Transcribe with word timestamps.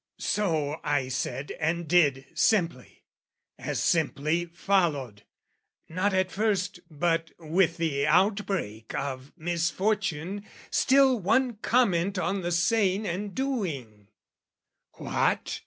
So 0.17 0.81
I 0.83 1.09
said 1.09 1.51
and 1.59 1.87
did 1.87 2.25
Simply. 2.33 3.03
As 3.59 3.79
simply 3.79 4.45
followed, 4.45 5.25
not 5.89 6.11
at 6.11 6.31
first 6.31 6.79
But 6.89 7.29
with 7.37 7.77
the 7.77 8.07
outbreak 8.07 8.95
of 8.95 9.31
misfortune, 9.37 10.43
still 10.71 11.19
One 11.19 11.57
comment 11.57 12.17
on 12.17 12.41
the 12.41 12.51
saying 12.51 13.05
and 13.07 13.35
doing 13.35 14.07
"What? 14.93 15.59